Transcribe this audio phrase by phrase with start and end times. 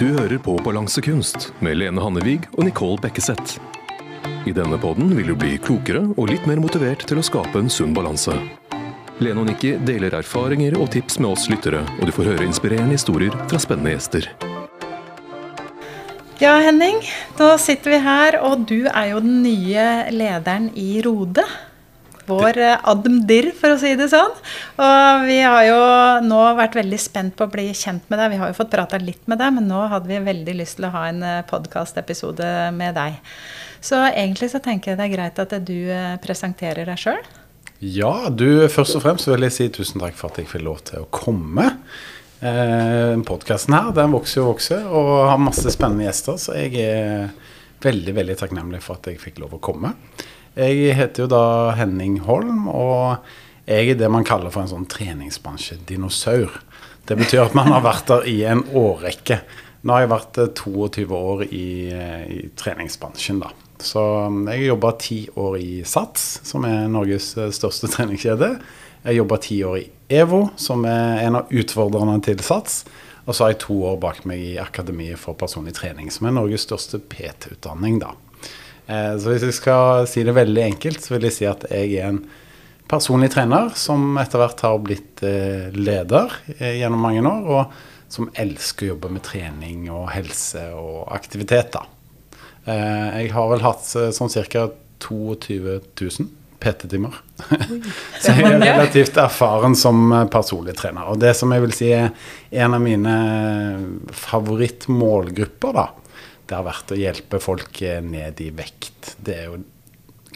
[0.00, 3.58] Du hører på Balansekunst med Lene Hannevig og Nicole Bekkeseth.
[4.48, 7.68] I denne podden vil du bli klokere og litt mer motivert til å skape en
[7.68, 8.32] sunn balanse.
[9.20, 12.96] Lene og Nikki deler erfaringer og tips med oss lyttere, og du får høre inspirerende
[12.96, 14.30] historier fra spennende gjester.
[16.40, 17.04] Ja, Henning.
[17.36, 21.44] Da sitter vi her, og du er jo den nye lederen i Rode.
[22.28, 24.36] Vår eh, Admdir, for å si det sånn.
[24.82, 25.80] Og vi har jo
[26.26, 28.34] nå vært veldig spent på å bli kjent med deg.
[28.34, 30.90] Vi har jo fått prata litt med deg, men nå hadde vi veldig lyst til
[30.90, 33.18] å ha en podkastepisode med deg.
[33.80, 37.20] Så egentlig så tenker jeg det er greit at du eh, presenterer deg sjøl.
[37.80, 40.82] Ja, du først og fremst vil jeg si tusen takk for at jeg fikk lov
[40.90, 41.70] til å komme.
[42.44, 47.32] Eh, Podkasten her den vokser og vokser og har masse spennende gjester, så jeg er
[47.80, 49.94] veldig veldig takknemlig for at jeg fikk lov å komme.
[50.58, 51.44] Jeg heter jo da
[51.78, 53.22] Henning Holm, og
[53.70, 56.56] jeg er det man kaller for en sånn treningsbransjedinosaur.
[57.06, 59.40] Det betyr at man har vært der i en årrekke.
[59.86, 63.52] Nå har jeg vært 22 eh, år i, eh, i treningsbransjen, da.
[63.80, 68.50] Så um, jeg jobba ti år i SATS, som er Norges eh, største treningskjede.
[69.06, 69.86] Jeg jobba ti år i
[70.20, 72.82] EVO, som er en av utfordrerne til SATS.
[73.24, 76.34] Og så har jeg to år bak meg i Akademiet for personlig trening, som er
[76.34, 78.12] Norges største PT-utdanning, da.
[78.90, 81.94] Eh, så hvis jeg skal si det veldig enkelt, så vil jeg si at jeg
[82.00, 82.24] er en
[82.90, 88.30] personlig trener som etter hvert har blitt eh, leder eh, gjennom mange år, og som
[88.34, 91.76] elsker å jobbe med trening og helse og aktivitet.
[91.76, 91.86] da.
[92.66, 94.64] Jeg har vel hatt sånn ca.
[95.00, 96.26] 22 000
[96.60, 97.14] PT-timer.
[98.20, 101.06] Så jeg er relativt erfaren som personlig trener.
[101.08, 102.10] Og det som jeg vil si er
[102.50, 103.14] en av mine
[104.26, 105.86] favorittmålgrupper, da,
[106.50, 109.14] det har vært å hjelpe folk eh, ned i vekt.
[109.22, 109.60] Det er jo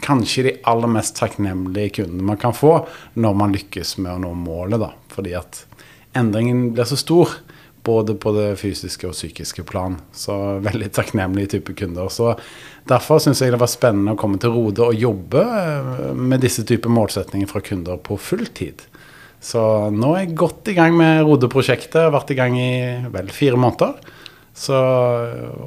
[0.05, 2.77] kanskje de aller mest takknemlige kundene man kan få
[3.19, 4.79] når man lykkes med å nå målet.
[4.81, 4.93] da.
[5.11, 5.65] Fordi at
[6.15, 7.35] endringen blir så stor,
[7.85, 9.99] både på det fysiske og psykiske plan.
[10.15, 10.33] Så
[10.65, 12.09] veldig takknemlige type kunder.
[12.09, 12.33] Så
[12.85, 16.61] Derfor syns jeg det var spennende å komme til Rode og jobbe eh, med disse
[16.67, 18.83] typer målsetninger fra kunder på full tid.
[19.41, 19.61] Så
[19.93, 22.11] nå er jeg godt i gang med Rode-prosjektet.
[22.13, 22.75] Vært i gang i
[23.13, 24.13] vel fire måneder.
[24.55, 24.75] Så,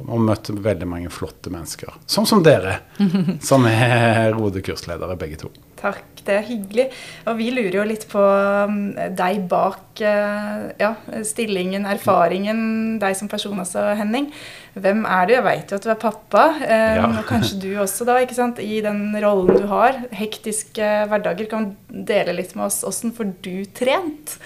[0.09, 1.93] og møtte veldig mange flotte mennesker.
[2.09, 2.79] Sånn som dere,
[3.49, 5.51] som er Rode-kursledere begge to.
[5.77, 6.85] Takk, det er hyggelig.
[7.29, 8.79] Og vi lurer jo litt på um,
[9.15, 10.89] deg bak uh, ja,
[11.21, 14.31] stillingen, erfaringen, deg som person også, Henning.
[14.73, 15.35] Hvem er du?
[15.37, 17.05] Jeg veit jo at du er pappa, um, ja.
[17.11, 18.57] og kanskje du også, da, ikke sant?
[18.57, 20.01] i den rollen du har.
[20.17, 21.45] Hektiske hverdager.
[21.53, 24.39] Kan du dele litt med oss åssen får du trent?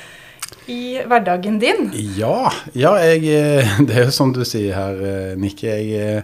[0.71, 1.89] I hverdagen din?
[2.17, 5.41] Ja, ja jeg, eh, det er jo som du sier her, Nikki.
[5.43, 5.77] Nikke.
[5.83, 6.23] Jeg er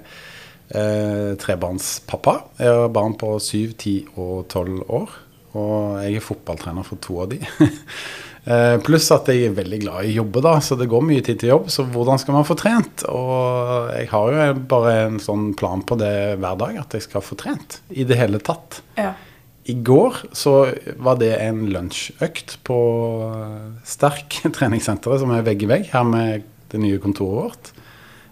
[0.69, 2.35] eh, trebarnspappa.
[2.59, 5.17] Jeg har barn på syv, ti og tolv år.
[5.57, 7.39] Og jeg er fotballtrener for to av de.
[8.49, 11.23] eh, pluss at jeg er veldig glad i å jobbe, da, så det går mye
[11.25, 11.71] tid til jobb.
[11.73, 13.05] Så hvordan skal man få trent?
[13.09, 17.25] Og jeg har jo bare en sånn plan på det hver dag, at jeg skal
[17.25, 17.81] få trent.
[17.89, 18.83] I det hele tatt.
[18.99, 19.15] Ja.
[19.69, 20.53] I går så
[20.97, 22.79] var det en lunsjøkt på
[23.85, 27.71] Sterk treningssenteret, som er vegg i vegg her med det nye kontoret vårt.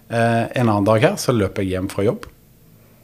[0.08, 2.26] Eh, en annen dag her så løp jeg hjem fra jobb.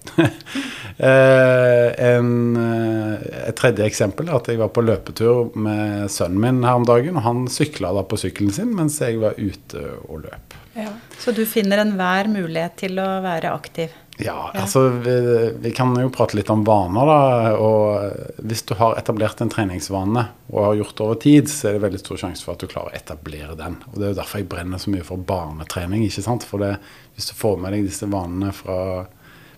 [0.20, 2.30] eh, en,
[2.60, 3.14] eh,
[3.48, 7.18] et tredje eksempel er at jeg var på løpetur med sønnen min her om dagen.
[7.20, 10.58] Og han sykla da på sykkelen sin mens jeg var ute og løp.
[10.74, 10.90] Ja,
[11.22, 13.92] så du finner enhver mulighet til å være aktiv?
[14.16, 15.14] Ja, altså vi,
[15.58, 17.54] vi, kan jo prate litt om vaner, da.
[17.58, 21.76] Og hvis du har etablert en treningsvane og har gjort det over tid, så er
[21.76, 23.80] det veldig stor sjanse for at du klarer å etablere den.
[23.90, 26.06] Og det er jo derfor jeg brenner så mye for barnetrening.
[26.06, 26.46] ikke sant?
[26.46, 26.76] For det,
[27.16, 28.78] hvis du får med deg disse vanene fra,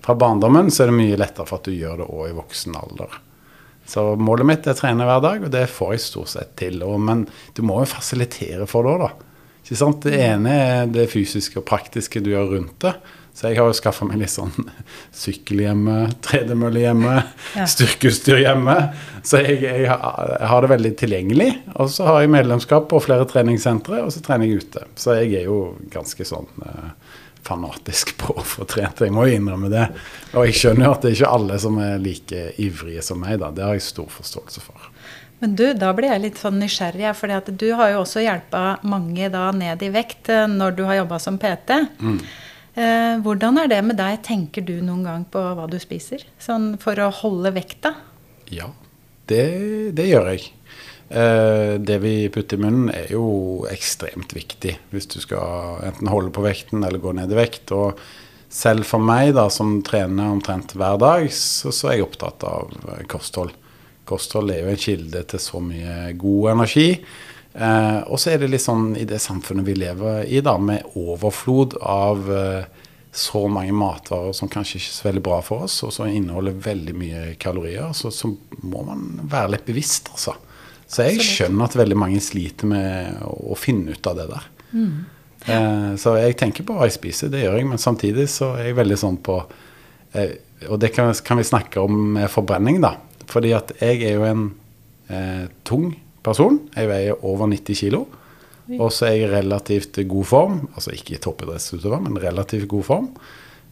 [0.06, 2.80] fra barndommen, så er det mye lettere for at du gjør det òg i voksen
[2.80, 3.20] alder.
[3.86, 6.80] Så målet mitt er å trene hver dag, og det får jeg stort sett til.
[6.82, 9.25] Og, men du må jo fasilitere for det òg, da.
[9.66, 10.04] Ikke sant?
[10.06, 12.92] Det ene er det fysiske og praktiske du gjør rundt det.
[13.36, 14.52] Så jeg har jo skaffa meg litt sånn
[15.24, 17.16] sykkel hjemme, tredemølle hjemme,
[17.52, 17.66] ja.
[17.68, 18.76] styrkeutstyr hjemme.
[19.26, 21.50] Så jeg, jeg, jeg, har det veldig tilgjengelig.
[21.74, 24.86] Og så har jeg medlemskap på flere treningssentre, og så trener jeg ute.
[24.96, 25.58] Så jeg er jo
[25.92, 26.88] ganske sånn eh,
[27.44, 29.02] fanatisk på å få trent.
[29.02, 29.84] Jeg må jo innrømme det.
[30.32, 33.40] Og jeg skjønner jo at det er ikke alle som er like ivrige som meg,
[33.42, 33.50] da.
[33.50, 34.88] Det har jeg stor forståelse for.
[35.38, 39.28] Men du, da blir jeg litt sånn nysgjerrig, for du har jo også hjelpa mange
[39.32, 41.76] da ned i vekt eh, når du har jobba som PT.
[42.00, 42.18] Mm.
[42.76, 44.22] Eh, hvordan er det med deg?
[44.24, 46.24] Tenker du noen gang på hva du spiser?
[46.40, 47.92] Sånn for å holde vekta?
[48.52, 48.70] Ja,
[49.28, 49.44] det,
[49.96, 50.48] det gjør jeg.
[51.08, 53.26] Eh, det vi putter i munnen er jo
[53.70, 57.76] ekstremt viktig hvis du skal enten holde på vekten eller gå ned i vekt.
[57.76, 58.00] Og
[58.48, 62.72] selv for meg, da, som trener omtrent hver dag, så, så er jeg opptatt av
[63.12, 63.52] kosthold.
[64.06, 66.88] Kosthold er jo en kilde til så mye god energi.
[67.56, 70.96] Eh, og så er det litt sånn i det samfunnet vi lever i, da, med
[70.98, 72.84] overflod av eh,
[73.16, 76.58] så mange matvarer som kanskje ikke er så veldig bra for oss, og som inneholder
[76.66, 78.28] veldig mye kalorier, så, så
[78.60, 80.36] må man være litt bevisst, altså.
[80.86, 84.44] Så jeg skjønner at veldig mange sliter med å, å finne ut av det der.
[85.46, 88.70] Eh, så jeg tenker på hva jeg spiser, det gjør jeg, men samtidig så er
[88.70, 89.38] jeg veldig sånn på
[90.18, 90.36] eh,
[90.68, 92.94] Og det kan, kan vi snakke om med forbrenning, da.
[93.30, 94.44] Fordi at jeg er jo en
[95.10, 95.90] eh, tung
[96.26, 96.60] person.
[96.76, 98.06] Jeg veier over 90 kilo.
[98.74, 102.86] Og så er jeg i relativt god form, altså ikke i toppidrettsutøver, men relativt god
[102.88, 103.08] form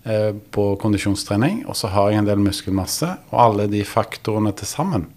[0.06, 1.64] eh, på kondisjonstrening.
[1.66, 5.08] Og så har jeg en del muskelmasse, og alle de faktorene til sammen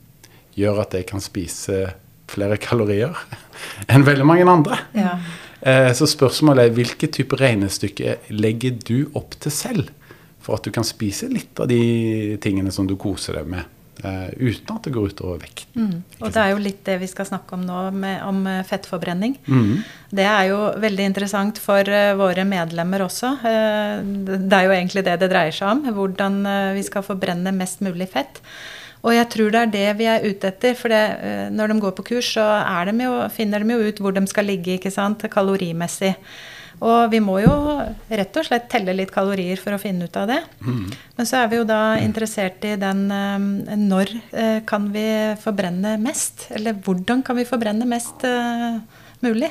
[0.57, 1.84] gjør at jeg kan spise
[2.28, 3.13] flere kalorier
[3.86, 4.81] enn veldig mange andre.
[4.98, 5.19] Ja.
[5.62, 9.94] Eh, så spørsmålet er hvilke type regnestykke legger du opp til selv
[10.42, 13.66] for at du kan spise litt av de tingene som du koser deg med,
[13.97, 15.65] uten at det går utover vekt.
[15.73, 16.03] Mm.
[16.21, 19.38] Og det er jo litt det vi skal snakke om nå, med, om eh, fettforbrenning.
[19.49, 19.83] Mm.
[20.19, 23.33] Det er jo veldig interessant for eh, våre medlemmer også.
[23.41, 23.94] Eh,
[24.27, 25.85] det er jo egentlig det det dreier seg om.
[25.97, 28.41] Hvordan eh, vi skal forbrenne mest mulig fett.
[29.05, 30.77] Og jeg tror det er det vi er ute etter.
[30.77, 33.89] For det, eh, når de går på kurs, så er de jo, finner de jo
[33.89, 36.13] ut hvor de skal ligge ikke sant, kalorimessig.
[36.77, 37.53] Og vi må jo
[38.06, 40.39] rett og slett telle litt kalorier for å finne ut av det.
[41.18, 45.07] Men så er vi jo da interessert i den eh, Når eh, kan vi
[45.41, 46.50] forbrenne mest?
[46.53, 48.77] Eller hvordan kan vi forbrenne mest eh,
[49.25, 49.50] mulig?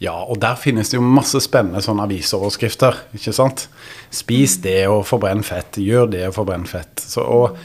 [0.00, 3.02] Ja, og der finnes det jo masse spennende sånne avisoverskrifter.
[3.12, 3.66] ikke sant?
[4.08, 5.76] Spis det og forbrenn fett.
[5.76, 7.04] Gjør det og forbrenn fett.
[7.04, 7.58] Så, og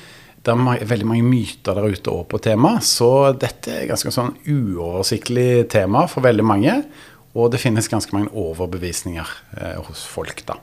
[0.45, 4.35] det er veldig mange myter der ute òg på temaet, så dette er ganske sånn
[4.45, 6.75] uoversiktlig tema for veldig mange.
[7.35, 10.57] Og det finnes ganske mange overbevisninger eh, hos folk, da.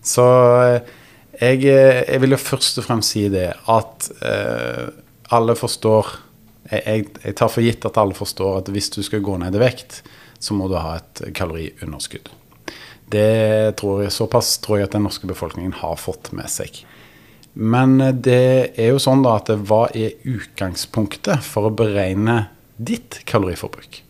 [0.00, 0.24] Så
[0.64, 0.96] eh,
[1.40, 4.88] jeg, eh, jeg vil jo først og fremst si det at eh,
[5.36, 6.08] alle forstår
[6.70, 9.62] jeg, jeg, tar for gitt at alle forstår at hvis du skal gå ned i
[9.62, 10.02] vekt,
[10.40, 12.30] så må du ha et kaloriunderskudd.
[13.10, 16.82] Det tror jeg, såpass tror jeg at den norske befolkningen har fått med seg.
[17.54, 22.44] Men eh, det er jo sånn da at hva er utgangspunktet for å beregne
[22.78, 24.04] ditt kaloriforbruk?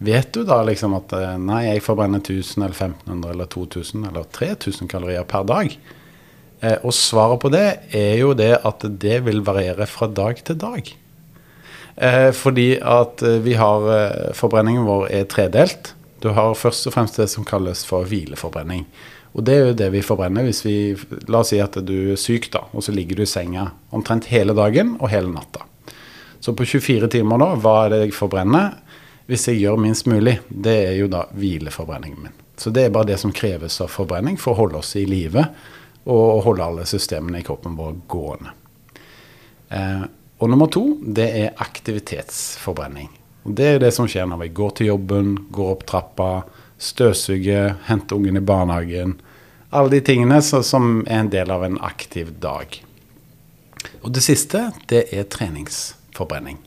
[0.00, 4.28] Vet du da liksom at eh, nei, jeg forbrenner 1000 eller 1500 eller 2000 eller
[4.32, 5.74] 3000 kalorier per dag?
[6.60, 7.66] Eh, og svaret på det
[7.96, 10.88] er jo det at det vil variere fra dag til dag.
[12.00, 15.94] Eh, fordi at eh, vi har eh, Forbrenningen vår er tredelt.
[16.24, 18.86] Du har først og fremst det som kalles for hvileforbrenning.
[19.36, 20.76] Og det er jo det vi forbrenner hvis vi
[21.30, 24.30] La oss si at du er syk, da, og så ligger du i senga omtrent
[24.32, 25.66] hele dagen og hele natta.
[26.40, 28.80] Så på 24 timer da, hva er det jeg forbrenner?
[29.30, 32.38] Hvis jeg gjør minst mulig, det er jo da hvileforbrenningen min.
[32.58, 35.44] Så det er bare det som kreves av forbrenning for å holde oss i live
[36.10, 38.50] og holde alle systemene i kroppen vår gående.
[39.70, 40.02] Eh,
[40.40, 43.10] og nummer to, det er aktivitetsforbrenning.
[43.46, 46.30] Og det er det som skjer når vi går til jobben, går opp trappa,
[46.80, 49.14] støvsuger, henter ungen i barnehagen.
[49.70, 52.80] Alle de tingene som er en del av en aktiv dag.
[54.02, 56.58] Og det siste, det er treningsforbrenning.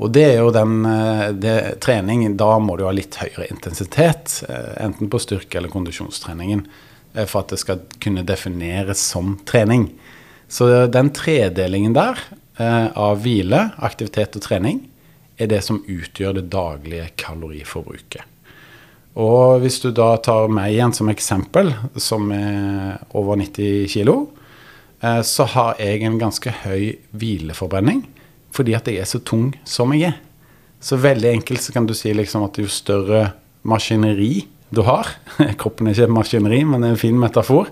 [0.00, 4.40] Og det er jo den eh, det, trening, da må du ha litt høyere intensitet,
[4.48, 6.64] eh, enten på styrke- eller kondisjonstreningen,
[7.14, 9.90] eh, for at det skal kunne defineres som trening.
[10.48, 12.18] Så den tredelingen der
[12.60, 14.82] av hvile, aktivitet og trening
[15.40, 18.28] er det som utgjør det daglige kaloriforbruket.
[19.20, 24.16] Og hvis du da tar meg igjen som eksempel, som er over 90 kilo,
[25.02, 28.06] eh, så har jeg en ganske høy hvileforbrenning
[28.52, 30.18] fordi at jeg er så tung som jeg er.
[30.82, 33.30] Så veldig enkelt så kan du si liksom at jo større
[33.62, 35.06] maskineri du har
[35.60, 37.68] Kroppen er ikke et maskineri, men det er en fin metafor.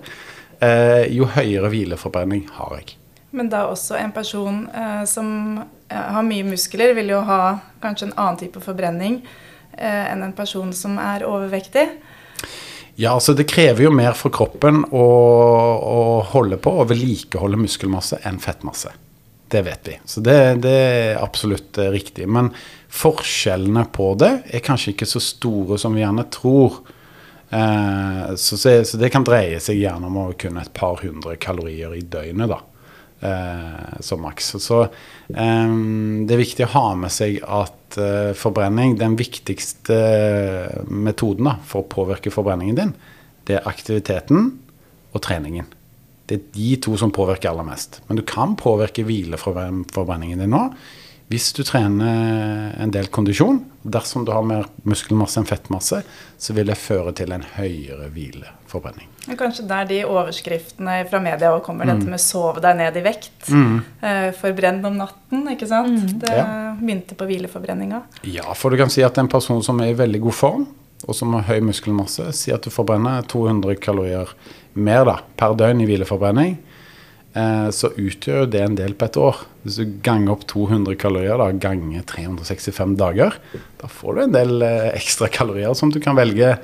[0.61, 2.95] Eh, jo høyere hvileforbrenning har jeg.
[3.33, 7.41] Men da også en person eh, som eh, har mye muskler, vil jo ha
[7.81, 9.21] kanskje en annen type forbrenning
[9.77, 11.87] eh, enn en person som er overvektig.
[12.99, 15.05] Ja, altså det krever jo mer for kroppen å,
[15.81, 15.99] å
[16.35, 18.91] holde på og vedlikeholde muskelmasse enn fettmasse.
[19.51, 19.97] Det vet vi.
[20.07, 22.27] Så det, det er absolutt eh, riktig.
[22.31, 22.53] Men
[22.91, 26.79] forskjellene på det er kanskje ikke så store som vi gjerne tror.
[27.51, 31.97] Eh, så, så, det kan dreie seg gjerne om å kunne et par hundre kalorier
[31.97, 32.61] i døgnet, da.
[33.21, 34.55] Eh, som maks.
[34.63, 35.73] Så eh,
[36.25, 39.99] det er viktig å ha med seg at eh, forbrenning, den viktigste
[40.87, 42.95] metoden da, for å påvirke forbrenningen din,
[43.45, 44.49] det er aktiviteten
[45.11, 45.69] og treningen.
[46.31, 47.99] Det er de to som påvirker aller mest.
[48.07, 50.69] Men du kan påvirke hvileforbrenningen din nå
[51.31, 56.01] Hvis du trener en del kondisjon, dersom du har mer muskelmasse enn fettmasse,
[56.37, 59.07] så vil det føre til en høyere hvileforbrenning.
[59.29, 63.05] Men Kanskje er de overskriftene fra media òg kommer, dette med 'sove deg ned i
[63.05, 63.47] vekt'.
[63.47, 63.81] Mm.
[64.01, 66.19] Eh, Forbrenn om natten, ikke sant.
[66.19, 66.75] Det Ja.
[66.75, 68.03] begynte på hvileforbrenninga.
[68.23, 70.67] Ja, for du kan si at en person som er i veldig god form,
[71.07, 74.27] og som har høy muskelmasse, sier at du forbrenner 200 kalorier
[74.75, 76.57] mer da, per døgn i hvileforbrenning,
[77.33, 79.41] eh, så utgjør det en del på et år.
[79.63, 83.35] Hvis du ganger opp 200 kalorier da, ganger 365 dager,
[83.81, 86.55] da får du en del eh, ekstra kalorier som du kan velge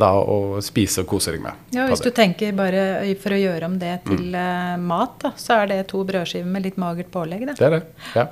[0.00, 1.52] da å spise og kose deg med.
[1.76, 4.16] Ja, Hvis du tenker bare for å gjøre om det Mm.
[4.16, 7.44] til eh, mat, da, så er det to brødskiver med litt magert pålegg.
[7.46, 7.52] Da.
[7.58, 7.82] Det er det.
[8.16, 8.26] Ja.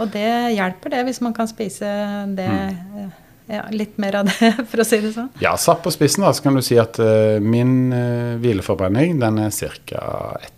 [0.00, 1.86] Og det hjelper det, hvis man kan spise
[2.34, 3.12] det Mm.
[3.48, 5.30] Eh, ja, litt mer av det, for å si det sånn.
[5.42, 9.40] Ja, satt på spissen da, så kan du si at uh, min uh, hvileforbrenning den
[9.44, 9.54] er
[9.88, 10.04] ca.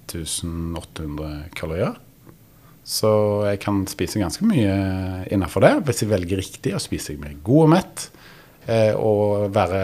[0.09, 1.97] 1800 kalorier.
[2.87, 3.11] Så
[3.49, 4.75] jeg kan spise ganske mye
[5.35, 8.11] innenfor det, hvis jeg velger riktig og spiser meg god og mett.
[8.67, 9.81] eh, og være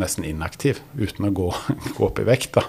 [0.00, 1.48] nesten inaktiv uten å gå,
[1.96, 2.64] gå opp i vekt da,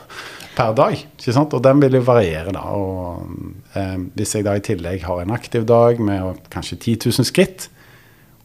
[0.56, 0.96] per dag.
[0.96, 1.54] Ikke sant?
[1.56, 2.52] Og den vil jo variere.
[2.56, 2.64] da.
[2.76, 3.28] Og,
[3.76, 7.70] eh, hvis jeg da i tillegg har en aktiv dag med kanskje 10 000 skritt,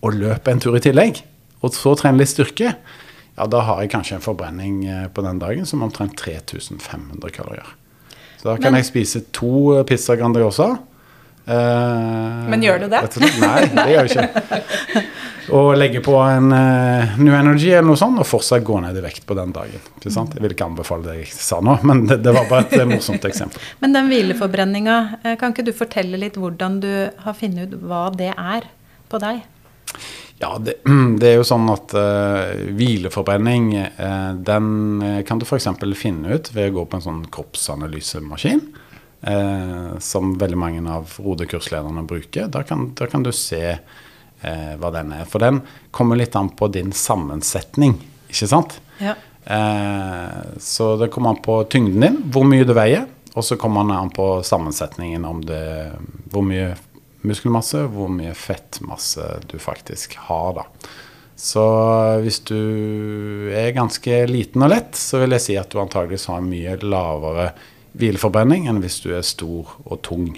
[0.05, 1.23] og løper en tur i tillegg,
[1.65, 2.75] og så trener litt styrke,
[3.35, 7.73] ja, da har jeg kanskje en forbrenning eh, på den dagen som omtrent 3500 kalorier.
[8.39, 10.77] Så da kan Men- jeg spise to pizza Grandiosa.
[11.47, 13.01] Eh, Men gjør du det?
[13.03, 13.17] rett.
[13.41, 15.03] Nei, det gjør jeg ikke.
[15.53, 19.03] Og legge på en uh, New Energy eller noe sånt, og fortsatt gå ned i
[19.05, 19.83] vekt på den dagen.
[19.99, 20.33] Ikke sant?
[20.33, 22.87] Jeg vil ikke anbefale det jeg sa nå, men det, det var bare et eh,
[22.89, 23.61] morsomt eksempel.
[23.85, 26.89] Men den hvileforbrenninga, eh, kan ikke du fortelle litt hvordan du
[27.27, 28.71] har funnet ut hva det er
[29.13, 29.43] på deg?
[30.39, 30.75] Ja, det,
[31.21, 35.71] det er jo sånn at uh, hvileforbrenning, uh, den eh, kan du f.eks.
[35.99, 38.65] finne ut ved å gå på en sånn kroppsanalysemaskin.
[39.25, 42.51] Uh, som veldig mange av rodekurslederne bruker.
[42.53, 43.79] Da kan, da kan du se
[44.45, 45.23] hva den er.
[45.25, 45.63] For den
[45.95, 47.95] kommer litt an på din sammensetning,
[48.29, 48.75] ikke sant?
[49.01, 49.15] Ja.
[50.61, 53.07] Så det kommer an på tyngden din, hvor mye du veier.
[53.33, 55.63] Og så kommer det an på sammensetningen, om det,
[56.29, 56.75] hvor mye
[57.29, 60.61] muskelmasse, hvor mye fettmasse du faktisk har.
[60.61, 60.65] da.
[61.37, 61.65] Så
[62.23, 66.41] hvis du er ganske liten og lett, så vil jeg si at du antageligvis har
[66.41, 67.51] en mye lavere
[67.99, 70.29] hvileforbrenning enn hvis du er stor og tung.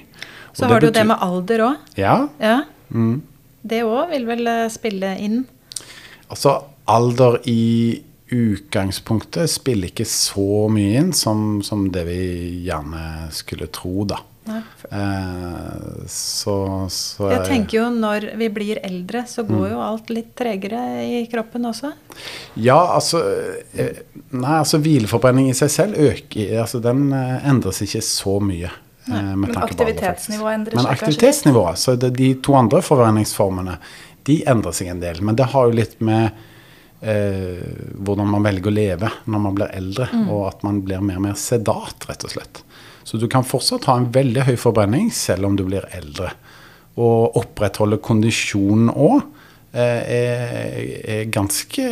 [0.50, 1.92] Og Så har du jo det med alder òg.
[2.00, 2.62] Ja, Ja.
[2.90, 3.22] Mm.
[3.66, 5.40] Det òg vil vel eh, spille inn?
[6.30, 6.52] Altså,
[6.86, 7.98] alder i
[8.30, 12.20] utgangspunktet spiller ikke så mye inn som, som det vi
[12.66, 14.20] gjerne skulle tro, da.
[14.46, 16.54] Eh, så,
[16.92, 19.52] så Jeg tenker jo når vi blir eldre, så Mm.
[19.58, 21.92] går jo alt litt tregere i kroppen også.
[22.56, 23.20] Ja, altså
[23.74, 28.70] eh, Nei, altså hvileforbrenning i seg selv øker Altså, den eh, endres ikke så mye.
[29.06, 30.96] Nei, med Men aktivitetsnivået endrer seg litt?
[30.96, 33.78] aktivitetsnivået, så det, de to andre forbrenningsformene,
[34.26, 35.20] de endrer seg en del.
[35.22, 36.32] Men det har jo litt med
[37.02, 37.62] eh,
[38.02, 40.28] hvordan man velger å leve når man blir eldre, Mm.
[40.30, 42.62] og at man blir mer og mer sedat, rett og slett.
[43.06, 46.32] Så du kan fortsatt ha en veldig høy forbrenning selv om du blir eldre.
[46.98, 49.20] Og opprettholde kondisjonen òg
[49.76, 51.84] eh, er, ganske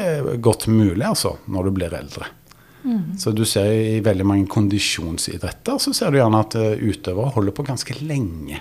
[0.42, 2.30] godt mulig, altså, når du blir eldre.
[3.16, 7.54] Så du ser i veldig mange kondisjonsidretter så ser du gjerne at eh, utøvere holder
[7.56, 8.58] på ganske lenge,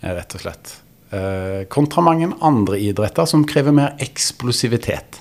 [0.00, 0.78] eh, rett og slett.
[1.70, 5.20] Kontra mange andre idretter som krever mer eksplosivitet.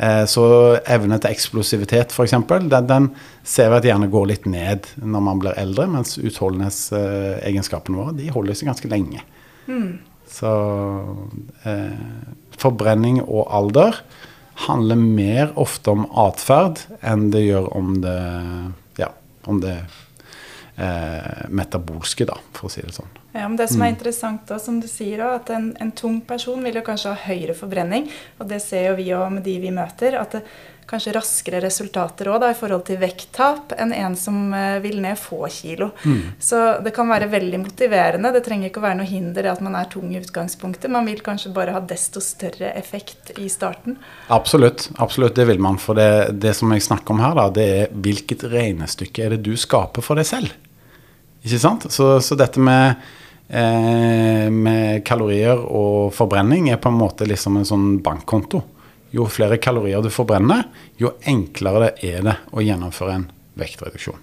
[0.00, 0.44] Eh, så
[0.88, 3.08] evne til eksplosivitet, f.eks., den, den
[3.44, 8.30] ser vi at gjerne går litt ned når man blir eldre, mens utholdenhetsegenskapene våre de
[8.32, 9.20] holder seg ganske lenge.
[10.30, 10.50] Så
[11.68, 12.00] eh,
[12.60, 14.00] forbrenning og alder
[14.66, 18.18] handler mer ofte om atferd enn det gjør om det
[19.00, 19.12] ja,
[19.48, 19.76] om det
[20.80, 23.19] eh, metabolske, da, for å si det sånn.
[23.32, 26.18] Ja, men Det som er interessant, da, som du sier, også, at en, en tung
[26.26, 28.10] person vil jo kanskje ha høyere forbrenning.
[28.40, 30.18] Og det ser jo vi òg med de vi møter.
[30.18, 30.44] At det
[30.90, 35.18] kanskje raskere resultater også, da, i forhold til vekttap enn en som eh, vil ned
[35.20, 35.90] få kilo.
[36.42, 38.32] Så det kan være veldig motiverende.
[38.34, 40.90] Det trenger ikke å være noe hinder at man er tung i utgangspunktet.
[40.90, 44.00] Man vil kanskje bare ha desto større effekt i starten.
[44.34, 45.78] Absolutt, absolutt, det vil man.
[45.78, 49.44] For det, det som jeg snakker om her, da, det er hvilket regnestykke er det
[49.46, 50.58] du skaper for deg selv.
[51.46, 51.86] Ikke sant?
[51.92, 52.98] Så, så dette med,
[53.50, 58.60] med kalorier og forbrenning er på en måte liksom en sånn bankkonto.
[59.10, 60.68] Jo flere kalorier du forbrenner,
[61.00, 63.24] jo enklere det er det å gjennomføre en
[63.58, 64.20] vektreduksjon.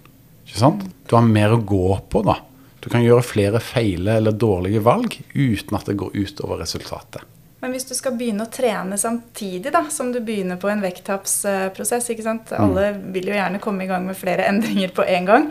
[0.48, 0.86] Ikke sant?
[1.10, 2.38] Du har mer å gå på, da.
[2.80, 7.26] Du kan gjøre flere feile eller dårlige valg uten at det går utover resultatet.
[7.60, 12.12] Men hvis du skal begynne å trene samtidig da, som du begynner på en vekttapsprosess
[12.14, 12.54] ikke sant?
[12.56, 15.50] Alle vil jo gjerne komme i gang med flere endringer på en gang.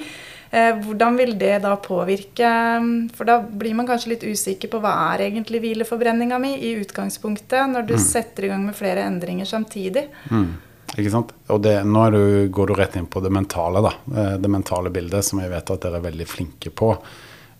[0.56, 2.50] Eh, hvordan vil det da påvirke
[3.16, 7.66] For da blir man kanskje litt usikker på hva er egentlig hvileforbrenninga mi i utgangspunktet,
[7.72, 10.06] når du setter i gang med flere endringer samtidig.
[10.30, 10.54] Mm.
[10.96, 11.34] Ikke sant?
[11.52, 12.20] Og det, nå du,
[12.54, 13.92] går du rett inn på det mentale, da.
[14.14, 16.94] Eh, det mentale bildet, som jeg vet at dere er veldig flinke på.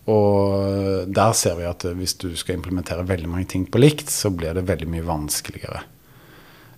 [0.06, 4.30] Og der ser vi at hvis du skal implementere veldig mange ting på likt, så
[4.30, 5.82] blir det veldig mye vanskeligere.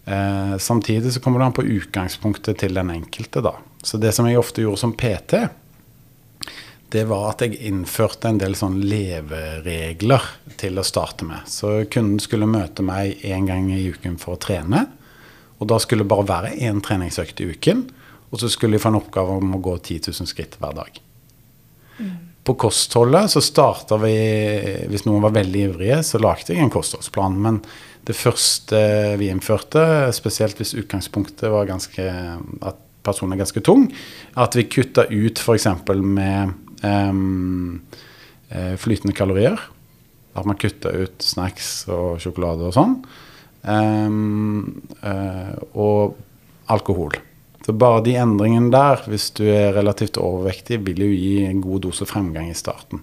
[0.08, 3.54] Eh, samtidig så kommer det an på utgangspunktet til den enkelte, da.
[3.84, 5.44] Så det som jeg ofte gjorde som PT,
[6.92, 10.24] det var at jeg innførte en del sånn leveregler
[10.60, 11.44] til å starte med.
[11.50, 14.86] Så kunden skulle møte meg én gang i uken for å trene.
[15.58, 17.84] Og da skulle det bare være én treningsøkt i uken.
[18.30, 21.00] Og så skulle de få en oppgave om å gå 10 000 skritt hver dag.
[21.98, 22.16] Mm.
[22.48, 24.14] På kostholdet så starta vi
[24.88, 27.36] Hvis noen var veldig ivrige, så lagde jeg en kostholdsplan.
[27.44, 27.60] Men
[28.08, 28.78] det første
[29.20, 29.82] vi innførte,
[30.16, 32.06] spesielt hvis utgangspunktet var ganske,
[32.64, 33.90] at personen er ganske tung,
[34.40, 35.68] at vi kutta ut f.eks.
[36.00, 36.56] med
[38.78, 39.58] flytende kalorier.
[40.38, 42.94] At man kutter ut snacks og sjokolade og sånn.
[43.68, 44.60] Uh,
[45.74, 46.14] og
[46.70, 47.18] alkohol.
[47.66, 51.82] Så bare de endringene der, hvis du er relativt overvektig, vil jo gi en god
[51.88, 53.02] dose fremgang i starten.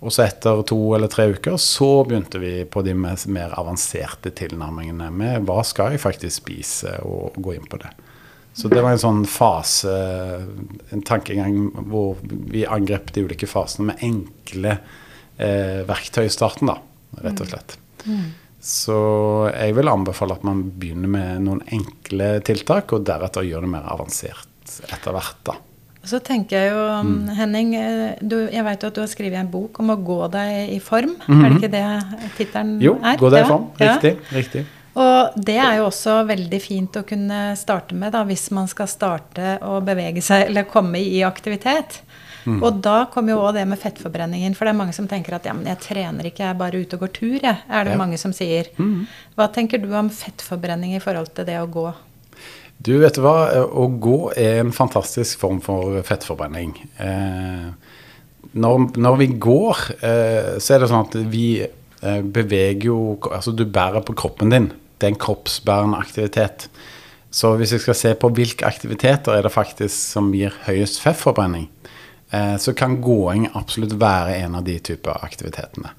[0.00, 5.10] Og så etter to eller tre uker så begynte vi på de mer avanserte tilnærmingene
[5.12, 7.92] med hva skal jeg faktisk spise, og gå inn på det.
[8.56, 9.92] Så det var en sånn fase,
[10.94, 11.58] en tankegang
[11.90, 14.78] hvor vi angrep de ulike fasene med enkle
[15.36, 16.78] eh, verktøy i starten, da,
[17.20, 17.76] rett og slett.
[18.06, 18.26] Mm.
[18.66, 18.96] Så
[19.52, 23.90] jeg vil anbefale at man begynner med noen enkle tiltak, og deretter gjør det mer
[23.92, 25.58] avansert etter hvert, da.
[26.06, 27.28] Så tenker jeg jo, mm.
[27.36, 30.18] Henning, eh, du, jeg vet jo at du har skrevet en bok om å gå
[30.32, 31.16] deg i form.
[31.26, 31.44] Mm -hmm.
[31.44, 32.84] Er det ikke det tittelen er?
[32.84, 33.66] Jo, gå deg i form.
[33.76, 34.12] Riktig.
[34.16, 34.36] Ja.
[34.38, 34.66] riktig.
[34.96, 38.88] Og det er jo også veldig fint å kunne starte med da, hvis man skal
[38.88, 42.00] starte å bevege seg eller komme i aktivitet.
[42.46, 42.60] Mm.
[42.62, 44.54] Og da kommer jo òg det med fettforbrenningen.
[44.56, 46.80] For det er mange som tenker at ja, men jeg trener ikke, jeg er bare
[46.80, 47.56] ute og går tur, jeg.
[47.68, 48.00] Er det ja.
[48.00, 48.70] mange som sier.
[48.78, 49.04] Mm.
[49.36, 51.90] Hva tenker du om fettforbrenning i forhold til det å gå?
[52.78, 53.36] Du, vet du hva.
[53.66, 56.72] Å gå er en fantastisk form for fettforbrenning.
[57.02, 57.68] Eh,
[58.56, 63.52] når, når, vi går, eh, så er det sånn at vi eh, beveger jo Altså,
[63.52, 66.68] du bærer på kroppen din det er en kroppsbærende aktivitet.
[67.30, 71.68] Så hvis vi skal se på hvilke aktiviteter er det faktisk som gir høyest fettforbrenning,
[72.30, 75.92] eh, så kan gåing absolutt være en av de typer aktivitetene.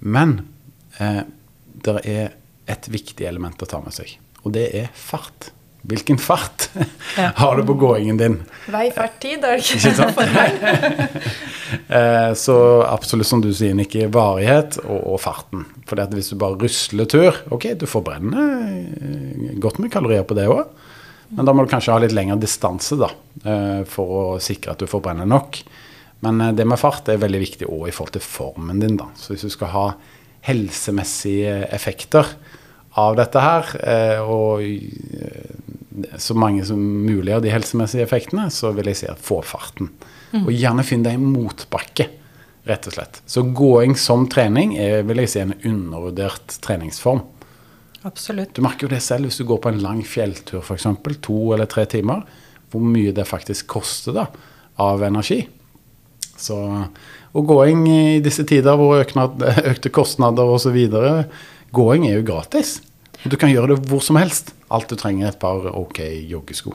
[0.00, 0.36] Men
[0.98, 1.24] eh,
[1.84, 2.34] det er
[2.70, 5.50] et viktig element å ta med seg, og det er fart.
[5.84, 6.70] Hvilken fart
[7.18, 7.30] ja.
[7.36, 8.38] har du på gåingen din?
[8.72, 10.16] Vei, fart, tid, er det ikke sant?
[11.88, 15.64] Eh, så absolutt som du sier, Nikki, varighet og, og farten.
[15.88, 18.44] For hvis du bare rusler tur Ok, du får brenne
[18.94, 20.68] eh, godt med kalorier på det òg.
[21.34, 23.08] Men da må du kanskje ha litt lengre distanse da,
[23.42, 25.62] eh, for å sikre at du får brenne nok.
[26.24, 28.98] Men det med fart er veldig viktig òg i forhold til formen din.
[29.00, 29.10] da.
[29.18, 29.86] Så hvis du skal ha
[30.46, 32.28] helsemessige effekter
[33.00, 33.72] av dette her,
[34.22, 34.62] og
[36.18, 39.90] så mange som mulig av de helsemessige effektene, så vil jeg si at få farten.
[40.32, 40.44] Mm.
[40.44, 42.08] Og gjerne finn deg en motbakke,
[42.66, 43.20] rett og slett.
[43.30, 47.22] Så gåing som trening er vil jeg si, en undervurdert treningsform.
[48.04, 48.52] Absolutt.
[48.56, 50.88] Du merker jo det selv hvis du går på en lang fjelltur f.eks.,
[51.24, 52.24] to eller tre timer,
[52.72, 54.26] hvor mye det faktisk koster da,
[54.82, 55.44] av energi.
[56.36, 56.56] Så,
[57.32, 58.98] og gåing i disse tider hvor
[59.72, 60.76] økte kostnader osv.
[61.74, 62.80] Gåing er jo gratis.
[63.24, 64.52] Du kan gjøre det hvor som helst.
[64.74, 66.74] Alt du trenger, er et par ok joggesko.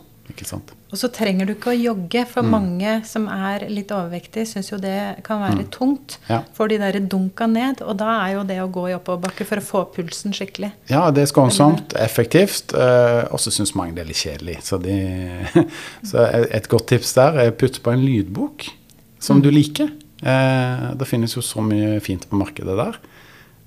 [0.90, 2.52] Og så trenger du ikke å jogge, for mm.
[2.54, 5.70] mange som er litt overvektige, syns jo det kan være mm.
[5.74, 6.18] tungt.
[6.30, 6.42] Ja.
[6.56, 7.82] Får de der dunka ned.
[7.86, 10.72] Og da er jo det å gå i oppoverbakke for å få pulsen skikkelig.
[10.92, 12.76] Ja, det er skånsomt, effektivt.
[12.78, 14.60] Uh, og så syns mange det er litt kjedelig.
[14.66, 14.98] Så, de,
[16.10, 18.70] så, et godt tips der er putt på en lydbok
[19.20, 19.46] som mm.
[19.46, 19.94] du liker.
[20.22, 23.02] Uh, det finnes jo så mye fint på markedet der.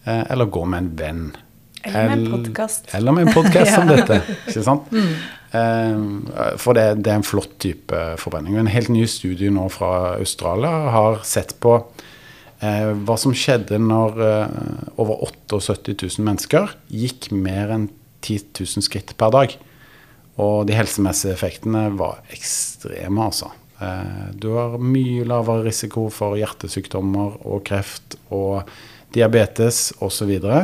[0.06, 1.26] Uh, eller gå med en venn.
[1.82, 2.88] Eller med en podkast.
[2.94, 4.20] Eller med en podkast som dette.
[4.48, 4.92] ikke sant?
[4.92, 5.14] Mm.
[5.52, 8.56] Eh, for det, det, er en flott type forbrenning.
[8.60, 11.74] En helt ny studie nå fra Australia har sett på
[12.62, 14.62] eh, hva som skjedde når eh,
[15.02, 17.90] over 78 000 mennesker gikk mer enn
[18.22, 19.58] 10 000 skritt per dag.
[20.40, 23.50] Og de helsemessige effektene var ekstreme, altså.
[23.82, 28.62] Eh, du har mye lavere risiko for hjertesykdommer og kreft og
[29.12, 30.30] diabetes osv.
[30.38, 30.62] Og, så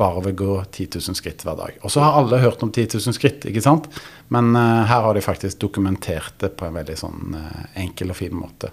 [0.00, 1.76] bare ved å gå 10 000 skritt hver dag.
[1.84, 3.88] Og så har alle hørt om 10 000 skritt, ikke sant?
[4.32, 8.20] Men uh, her har de faktisk dokumentert det på en veldig sånn uh, enkel og
[8.20, 8.72] fin måte.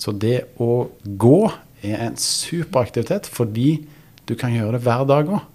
[0.00, 1.38] Så det å gå
[1.82, 3.82] er en superaktivitet fordi
[4.28, 5.48] du kan gjøre det hver dag òg.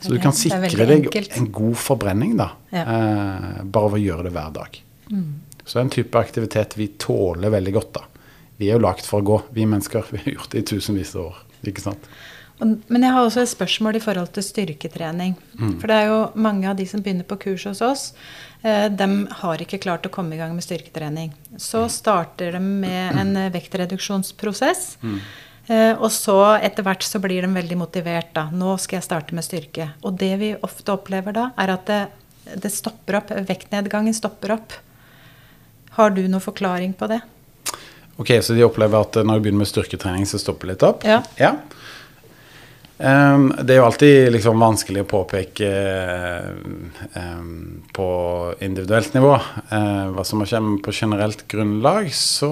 [0.00, 2.84] Så du kan sikre deg en god forbrenning da, ja.
[2.88, 4.78] uh, bare ved å gjøre det hver dag.
[5.10, 5.30] Mm.
[5.64, 8.06] Så det er en type aktivitet vi tåler veldig godt da,
[8.60, 10.08] Vi er jo lagd for å gå, vi mennesker.
[10.12, 11.42] Vi har gjort det i tusenvis av år.
[11.68, 12.08] ikke sant?
[12.60, 15.36] Men jeg har også et spørsmål i forhold til styrketrening.
[15.80, 18.02] For det er jo mange av de som begynner på kurs hos oss,
[18.62, 19.08] eh, de
[19.42, 21.32] har ikke klart å komme i gang med styrketrening.
[21.56, 24.98] Så starter de med en eh, vektreduksjonsprosess.
[25.02, 25.20] Mm.
[26.02, 28.32] og så etter hvert så blir de veldig motivert.
[28.34, 28.48] da.
[28.50, 29.92] Nå skal jeg starte med styrke.
[30.02, 32.00] Og det vi ofte opplever da, er at det,
[32.58, 33.30] det stopper opp.
[33.46, 34.74] Vektnedgangen stopper opp.
[35.94, 37.20] Har du noen forklaring på det?
[38.20, 40.82] Ok, Så de opplever at eh, når de begynner med styrketrening, så stopper det litt
[40.84, 41.06] opp?
[41.08, 41.22] Ja.
[41.40, 41.54] Ja.
[43.00, 45.68] Ehm, det er jo alltid liksom vanskelig å påpeke
[47.14, 48.08] um, på
[48.60, 49.38] individuelt nivå.
[49.70, 52.50] Uh, hva som skjedd på generelt grunnlag, så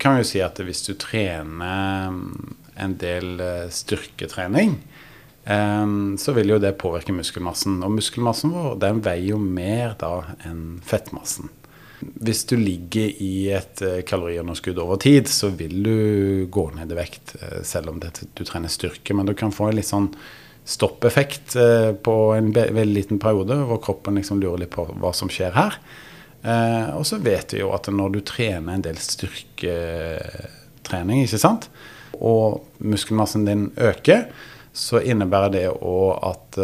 [0.00, 2.12] kan vi jo si at hvis du trener
[2.80, 4.70] en del eh, styrketrening,
[5.44, 7.80] um, så vil jo det påvirke muskelmassen.
[7.84, 10.14] Og muskelmassen vår den veier jo mer da
[10.48, 11.50] enn fettmassen.
[12.00, 16.94] Hvis du ligger i et eh, kaloriunderskudd over tid, så vil du gå ned i
[16.96, 19.14] vekt, eh, selv om det, du trener styrke.
[19.16, 20.08] Men du kan få en litt sånn
[20.64, 25.28] stoppeffekt eh, på en veldig liten periode, hvor kroppen liksom lurer litt på hva som
[25.32, 25.72] skjer her.
[26.96, 31.68] Og så vet vi jo at når du trener en del styrketrening, ikke sant,
[32.16, 34.24] og muskelmassen din øker,
[34.72, 36.56] så innebærer det òg at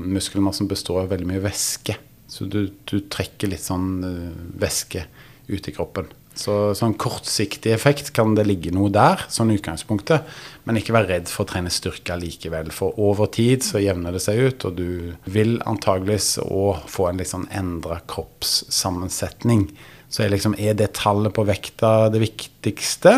[0.00, 2.07] muskelmassen består av veldig mye væske.
[2.28, 5.06] Så du, du trekker litt sånn eh, væske
[5.48, 6.10] ut i kroppen.
[6.38, 10.28] Så sånn kortsiktig effekt kan det ligge noe der, sånn utgangspunktet.
[10.68, 12.70] Men ikke vær redd for å trene styrke likevel.
[12.74, 17.18] For over tid så jevner det seg ut, og du vil antageligvis òg få en
[17.18, 19.66] litt sånn endra kroppssammensetning.
[20.08, 23.16] Så er, liksom, er det tallet på vekta det viktigste?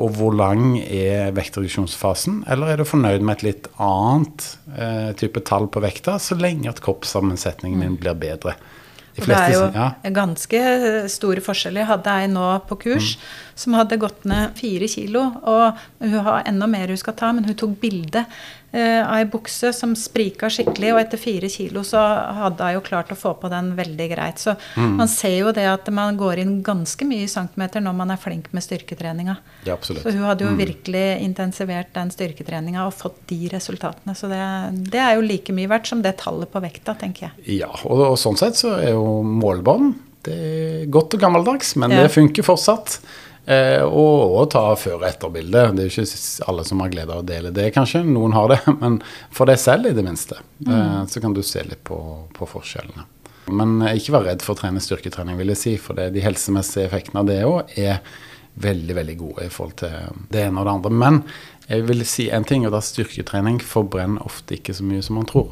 [0.00, 2.42] Og hvor lang er vektreduksjonsfasen?
[2.50, 6.70] Eller er du fornøyd med et litt annet eh, type tall på vekta, så lenge
[6.70, 8.56] at kroppssammensetningen din blir bedre?
[9.12, 10.12] De fleste, det er jo ja.
[10.16, 10.60] ganske
[11.12, 11.82] store forskjeller.
[11.82, 13.10] Jeg hadde ei nå på kurs
[13.58, 15.26] som hadde gått ned fire kilo.
[15.44, 18.24] Og hun har enda mer hun skal ta, men hun tok bilde
[18.72, 20.92] eh, ei bukse som sprika skikkelig.
[20.94, 22.00] Og etter fire kilo så
[22.42, 24.42] hadde jeg jo klart å få på den veldig greit.
[24.42, 28.20] Så man ser jo det at man går inn ganske mye centimeter når man er
[28.22, 29.36] flink med styrketreninga.
[29.66, 30.04] Ja, absolutt.
[30.06, 34.14] Så hun hadde jo virkelig intensivert den styrketreninga og fått de resultatene.
[34.18, 34.40] Så det,
[34.92, 37.58] det er jo like mye verdt som det tallet på vekta, tenker jeg.
[37.62, 41.90] Ja, og, og sånn sett så er jo målbånd det er godt og gammeldags, men
[41.90, 42.04] Ja.
[42.04, 43.00] det funker fortsatt.
[43.44, 45.64] Eh, og, og ta før- og etterbilde.
[45.74, 48.04] Det er jo ikke alle som har glede av å dele det, kanskje.
[48.06, 49.00] Noen har det, men
[49.34, 50.38] for deg selv i det minste.
[50.66, 51.98] Eh, så kan du se litt på,
[52.36, 53.06] på forskjellene.
[53.50, 55.78] Men eh, ikke vær redd for å trene styrketrening, vil jeg si.
[55.80, 58.04] For det, de helsemessige effektene av det òg er
[58.62, 60.92] veldig, veldig gode i forhold til det ene og det andre.
[61.02, 61.18] Men
[61.66, 65.26] jeg vil si en ting, og da styrketrening forbrenner ofte ikke så mye som man
[65.30, 65.50] tror.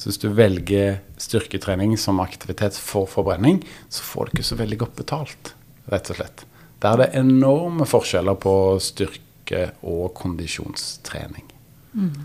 [0.00, 3.60] Så hvis du velger styrketrening som aktivitet for forbrenning,
[3.92, 5.52] så får du ikke så veldig godt betalt,
[5.92, 6.44] rett og slett.
[6.84, 11.50] Der er det enorme forskjeller på styrke- og kondisjonstrening.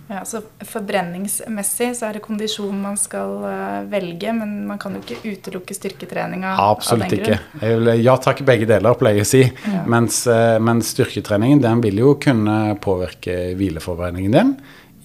[0.10, 5.02] Ja, så Forbrenningsmessig så er det kondisjon man skal uh, velge, men man kan jo
[5.04, 7.38] ikke utelukke styrketreninga Absolutt av den ikke.
[7.62, 9.43] vil, ja takk, begge deler, pleier jeg å si.
[9.86, 14.56] Mens, uh, mens styrketreningen den vil jo kunne påvirke hvileforbrenningen din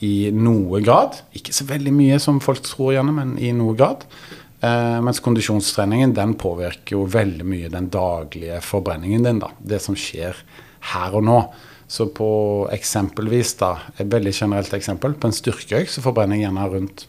[0.04, 1.20] i noe grad.
[1.36, 4.08] Ikke så veldig mye som folk tror gjerne, men i noe grad.
[4.64, 9.38] Eh, mens kondisjonstreningen den påvirker jo veldig mye den daglige forbrenningen din.
[9.38, 10.36] da, Det som skjer
[10.94, 11.38] her og nå.
[11.86, 16.70] Så på eksempelvis, da, et veldig generelt eksempel, på en styrkeøkt så forbrenner jeg gjerne
[16.70, 17.06] rundt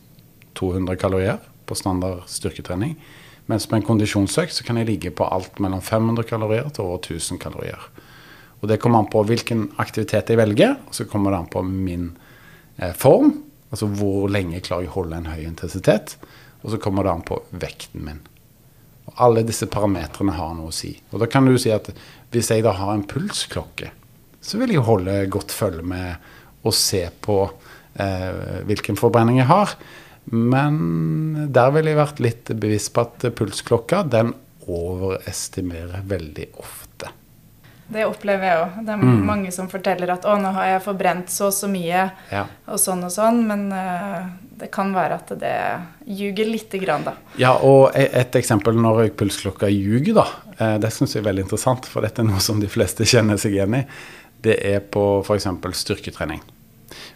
[0.55, 2.97] 200 kalorier på standard styrketrening.
[3.47, 6.97] Mens på en kondisjonsøkt så kan jeg ligge på alt mellom 500 kalorier til over
[6.97, 7.79] 1000 kalorier.
[8.61, 11.61] Og det kommer an på hvilken aktivitet jeg velger, og så kommer det an på
[11.63, 12.17] min
[12.77, 13.43] eh, form.
[13.71, 16.17] Altså hvor lenge jeg klarer å holde en høy intensitet.
[16.65, 18.19] Og så kommer det an på vekten min.
[19.05, 20.95] Og alle disse parametrene har noe å si.
[21.13, 21.91] Og da kan du si at
[22.33, 23.91] hvis jeg da har en pulsklokke,
[24.41, 26.15] så vil jeg holde godt følge med
[26.65, 27.37] og se på
[28.01, 29.75] eh, hvilken forbrenning jeg har.
[30.33, 34.33] Men der ville jeg vært litt bevisst på at pulsklokka den
[34.65, 37.11] overestimerer veldig ofte.
[37.87, 38.79] Det opplever jeg òg.
[38.85, 39.25] Det er Mm.
[39.25, 42.47] mange som forteller at 'å, nå har jeg forbrent så og så mye', Ja.
[42.67, 43.45] og sånn og sånn.
[43.45, 44.25] Men eh,
[44.59, 45.53] det kan være at det
[46.15, 47.13] ljuger lite grann, da.
[47.41, 50.25] Ja, og e- et eksempel når pulsklokka ljuger, da.
[50.59, 53.37] eh, Det syns jeg er veldig interessant, for dette er noe som de fleste kjenner
[53.41, 53.85] seg igjen i.
[54.45, 55.47] Det er på f.eks.
[55.81, 56.41] styrketrening.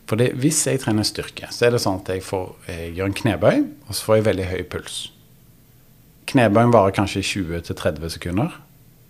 [0.09, 3.19] For hvis jeg trener styrke, så er det sånn at jeg, får, jeg gjør en
[3.21, 4.95] knebøy, og så får jeg veldig høy puls.
[6.29, 8.55] Knebøyen varer kanskje 20-30 sekunder,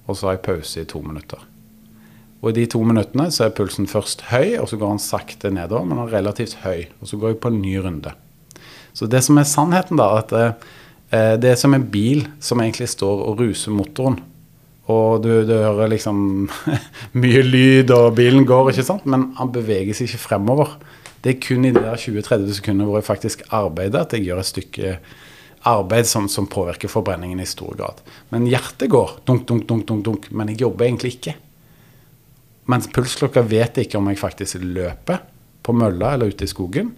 [0.08, 1.42] og så har jeg pause i to minutter.
[2.40, 5.52] Og i de to minuttene så er pulsen først høy, og så går den sakte
[5.52, 6.88] nedover, men han er relativt høy.
[7.02, 8.14] Og så går jeg på en ny runde.
[8.96, 12.90] Så det som er sannheten, da, at eh, det er som en bil som egentlig
[12.92, 14.22] står og ruser motoren.
[14.90, 16.48] Og du, du hører liksom
[17.22, 19.06] mye lyd, og bilen går, ikke sant?
[19.10, 20.78] Men han beveger seg ikke fremover.
[21.20, 24.50] Det er kun i de 20-30 sekundene hvor jeg faktisk arbeider, at jeg gjør et
[24.50, 24.94] stykke
[25.68, 28.00] arbeid som, som, påvirker forbrenningen i stor grad.
[28.32, 31.36] Men hjertet går dunk, dunk, dunk, dunk, dunk, men jeg jobber egentlig ikke.
[32.70, 35.24] Mens pulsklokka vet ikke om jeg faktisk løper
[35.66, 36.92] på mølla eller ute i skogen,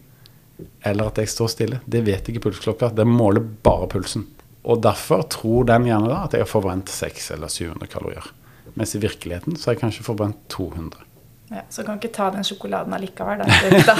[0.86, 1.80] eller at jeg står stille.
[1.86, 2.92] Det vet ikke pulsklokka.
[2.98, 4.26] Den måler bare pulsen.
[4.68, 8.28] Og derfor tror den gjerne da at jeg har forbrent 600 eller 700 kalorier.
[8.76, 11.08] Mens i virkeligheten så har jeg kanskje forbrent 200.
[11.52, 13.42] Ja, så kan ikke ta den sjokoladen allikevel.
[13.42, 13.96] Da.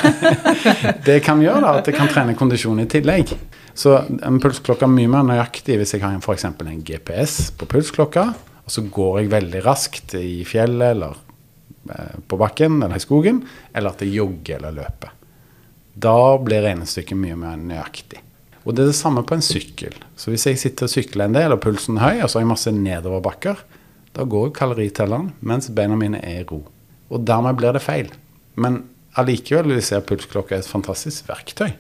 [1.08, 3.34] det kan gjøre da, at jeg kan trene kondisjon i tillegg.
[3.76, 6.48] Så en pulsklokka er mye mer nøyaktig hvis jeg har f.eks.
[6.48, 8.30] en GPS på pulsklokka,
[8.62, 11.20] og så går jeg veldig raskt i fjellet eller
[12.28, 13.42] på bakken eller i skogen,
[13.74, 15.16] eller at jeg jogger eller løper.
[16.02, 18.22] Da blir regnestykket mye mer nøyaktig.
[18.62, 19.96] Og det er det samme på en sykkel.
[20.16, 22.46] Så hvis jeg sitter og sykler en del, og pulsen er høy, og så har
[22.46, 23.64] jeg masse nedoverbakker,
[24.12, 26.62] da går kaloritelleren mens beina mine er i ro.
[27.12, 28.12] Og dermed blir det feil.
[28.62, 28.84] Men
[29.20, 31.72] allikevel vil jeg si at pulsklokka er et fantastisk verktøy.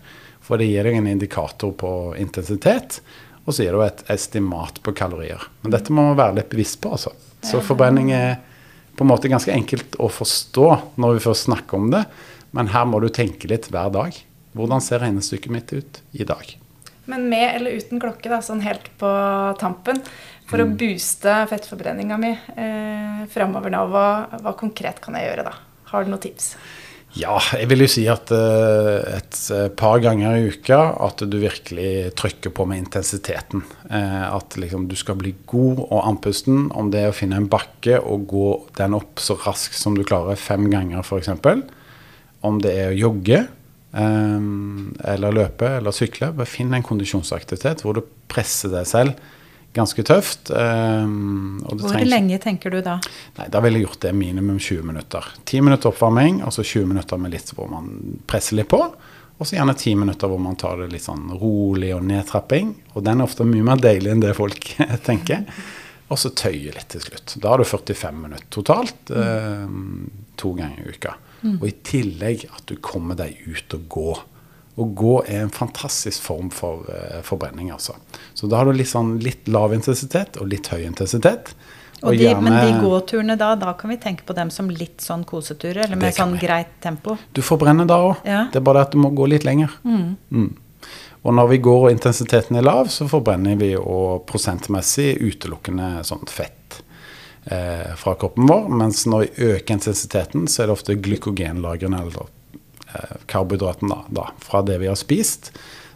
[0.42, 3.00] For det gir deg en indikator på intensitet,
[3.46, 5.44] og så gir det et estimat på kalorier.
[5.62, 7.14] Men dette må man være litt bevisst på, altså.
[7.46, 8.40] Så forbrenning er
[8.96, 10.68] på en måte ganske enkelt å forstå
[11.02, 12.04] når vi først snakker om det,
[12.56, 14.18] men her må du tenke litt hver dag.
[14.58, 16.58] Hvordan ser regnestykket mitt ut i dag?
[17.10, 19.10] Men med eller uten klokke, da, sånn helt på
[19.60, 20.02] tampen,
[20.50, 20.76] for å mm.
[20.80, 24.08] booste fettforbrenninga mi eh, framover nå, hva,
[24.44, 25.56] hva, konkret kan jeg gjøre da?
[25.92, 26.54] Har du noen tips?
[27.20, 31.36] Ja, jeg vil jo si at uh, et eh, par ganger i uka at du
[31.42, 33.66] virkelig trykker på med intensiteten.
[33.90, 36.70] Uh, at liksom, du skal bli god og andpusten.
[36.72, 38.48] Om det er å finne en bakke og gå
[38.80, 41.34] den opp så raskt som du klarer, fem ganger f.eks.
[42.48, 43.48] Om det er å jogge
[43.92, 46.30] eller løpe eller sykle.
[46.32, 49.20] Bare finn en kondisjonsaktivitet hvor du presser deg selv
[49.74, 50.52] ganske tøft.
[50.52, 52.98] Um, Hvor lenge tenker du da?
[53.38, 55.26] Nei, Da ville jeg gjort det minimum 20 minutter.
[55.46, 58.82] 10 minutter oppvarming, og så 20 minutter med litt hvor man presser litt på.
[59.42, 62.76] Og så gjerne 10 minutter hvor man tar det litt sånn rolig og nedtrapping.
[62.94, 64.74] Og den er ofte mye mer deilig enn det folk
[65.08, 65.48] tenker.
[66.12, 67.38] Og så tøye litt til slutt.
[67.42, 69.10] Da har du 45 minutter totalt.
[69.10, 71.16] Um, to ganger i uka.
[71.42, 71.56] Mm.
[71.56, 74.22] Og i tillegg at du kommer deg ut og går.
[74.80, 77.98] Å gå er en fantastisk form for uh, forbrenning, altså.
[78.34, 81.52] Så da har du litt, sånn, litt lav intensitet og litt høy intensitet.
[82.02, 85.04] Og de, gjerne, men de gåturene da, da kan vi tenke på dem som litt
[85.04, 86.42] sånn koseturer, eller med sånn vi.
[86.48, 87.18] greit tempo?
[87.36, 88.24] Du forbrenner da òg.
[88.26, 88.46] Ja.
[88.50, 89.76] Det er bare det at du må gå litt lenger.
[89.86, 90.16] Mm.
[90.34, 90.50] Mm.
[91.22, 96.34] Og når vi går og intensiteten er lav, så forbrenner vi og prosentmessig utelukkende sånt
[96.34, 96.80] fett
[97.46, 98.72] eh, fra kroppen vår.
[98.82, 102.32] Mens når vi øker intensiteten, så er det ofte glykogenlagrene, eller
[103.32, 105.52] karbohydraten da, da, fra det vi har spist,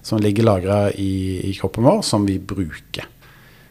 [0.05, 3.07] som ligger lagra i, i, kroppen vår, som vi bruker.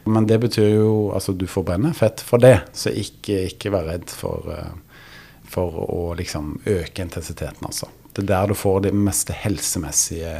[0.05, 4.11] Men det betyr jo altså du forbrenner fett for det, så ikke, ikke vær redd
[4.13, 5.01] for, eh,
[5.49, 7.89] for å liksom øke intensiteten, altså.
[8.15, 10.37] Det er der du får de meste helsemessige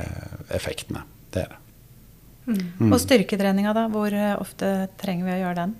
[0.55, 1.01] effektene.
[1.33, 1.61] Det er det.
[2.45, 2.61] Mm.
[2.77, 2.91] Mm.
[2.93, 3.87] Og styrketreninga, da?
[3.91, 5.73] Hvor eh, ofte trenger vi å gjøre den?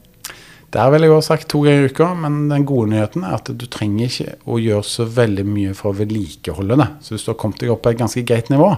[0.73, 3.47] Der ville jeg også sagt to ganger i uka, men den gode nyheten er at
[3.47, 6.87] du trenger ikke å gjøre så veldig mye for å vedlikeholde det.
[7.05, 8.71] Så hvis du har kommet deg opp på et ganske greit nivå,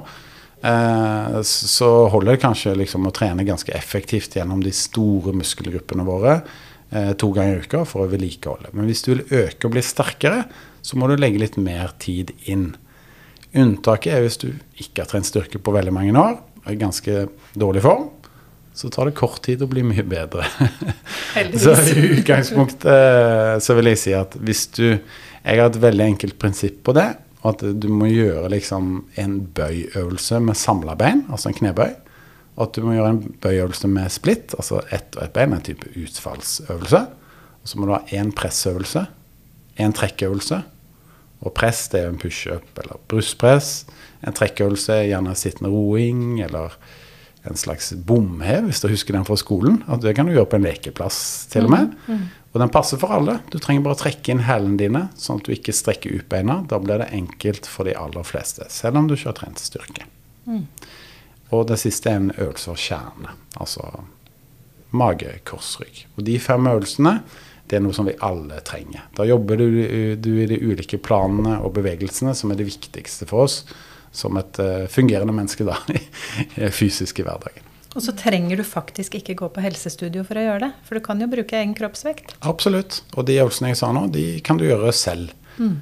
[0.61, 6.35] eh, så holder det kanskje liksom å trene ganske effektivt gjennom de store muskelgruppene våre
[6.91, 8.73] eh, to ganger i uka for å vedlikeholde.
[8.77, 10.43] Men hvis du vil øke og bli sterkere,
[10.85, 12.75] så må du legge litt mer tid inn.
[13.57, 17.25] Unntaket er hvis du ikke har trent styrke på veldig mange år, er i ganske
[17.57, 18.09] dårlig form
[18.77, 20.45] så tar det kort tid å bli mye bedre.
[21.63, 24.85] så i utgangspunktet så vil jeg si at hvis du
[25.47, 27.07] Jeg har et veldig enkelt prinsipp på det.
[27.47, 31.93] At du må gjøre liksom en bøyøvelse med samla bein, altså en knebøy.
[32.57, 35.63] Og at du må gjøre en bøyøvelse med splitt, altså ett og ett bein, en
[35.63, 37.01] type utfallsøvelse.
[37.61, 39.05] Og så må du ha én pressøvelse,
[39.79, 40.59] én trekkøvelse.
[41.45, 43.85] Og press det er en pushup eller brystpress.
[44.27, 46.75] En trekkøvelse er gjerne sittende roing eller
[47.49, 49.81] en slags bomhev, hvis du husker den fra skolen.
[49.87, 51.19] At det kan du gjøre på en lekeplass,
[51.51, 51.95] til og med.
[52.07, 52.19] Mm.
[52.19, 52.27] Mm.
[52.53, 53.39] Og den passer for alle.
[53.53, 56.61] Du trenger bare å trekke inn hælene dine, sånn at du ikke strekker ut beina.
[56.69, 60.07] Da blir det enkelt for de aller fleste, selv om du ikke har trent styrke.
[60.47, 60.63] Mm.
[61.55, 63.85] Og det siste er en øvelse for kjerne, altså
[64.97, 66.05] mage, korsrygg.
[66.15, 67.19] Og de fem øvelsene
[67.67, 69.09] det er noe som vi alle trenger.
[69.15, 69.67] Da jobber du,
[70.15, 73.57] du i de ulike planene og bevegelsene som er det viktigste for oss
[74.11, 75.77] som et uh, fungerende menneske da,
[76.79, 77.67] fysisk i hverdagen.
[77.97, 80.71] Og så trenger du faktisk ikke gå på helsestudio for å gjøre det.
[80.85, 82.35] For du kan jo bruke egen kroppsvekt.
[82.45, 82.99] Absolutt.
[83.17, 85.31] Og de øvelsene jeg sa nå, de kan du gjøre selv.
[85.57, 85.79] Mm.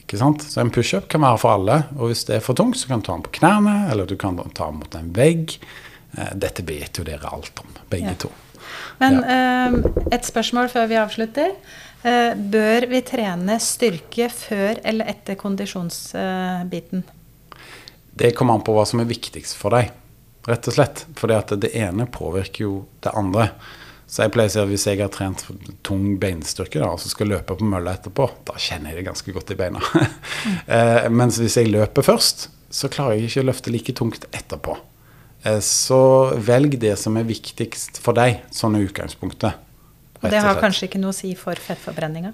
[0.00, 0.46] Ikke sant?
[0.48, 1.82] Så en pushup kan være for alle.
[1.98, 4.16] Og hvis det er for tungt, så kan du ta den på knærne, eller du
[4.16, 5.58] kan ta den mot en vegg.
[6.16, 8.20] Eh, dette vet jo dere alt om, begge ja.
[8.24, 8.32] to.
[9.02, 9.76] Men eh,
[10.16, 11.52] et spørsmål før vi avslutter.
[12.06, 17.04] Eh, bør vi trene styrke før eller etter kondisjonsbiten?
[18.18, 19.92] Det kommer an på hva som er viktigst for deg,
[20.48, 21.04] rett og slett.
[21.18, 22.72] Fordi at det ene påvirker jo
[23.04, 23.50] det andre.
[24.08, 25.42] Så jeg pleier å si at hvis jeg har trent
[25.84, 29.34] tung beinstyrke da, og så skal løpe på mølla etterpå, da kjenner jeg det ganske
[29.36, 29.82] godt i beina.
[30.78, 34.78] eh, mens hvis jeg løper først, så klarer jeg ikke å løfte like tungt etterpå.
[35.44, 36.00] Eh, så
[36.40, 39.64] velg det som er viktigst for deg, sånn er utgangspunktet.
[40.18, 42.32] Og det har kanskje ikke noe å si for fettforbrenninga?